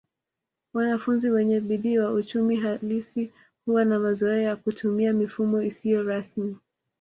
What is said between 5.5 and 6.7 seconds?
isiyo rasmi